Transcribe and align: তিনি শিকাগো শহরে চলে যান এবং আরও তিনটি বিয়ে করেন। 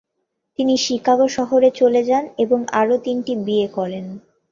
তিনি 0.59 0.73
শিকাগো 0.77 1.27
শহরে 1.27 1.69
চলে 1.71 2.01
যান 2.03 2.23
এবং 2.37 2.59
আরও 2.71 2.95
তিনটি 2.97 3.33
বিয়ে 3.45 3.67
করেন। 3.67 4.05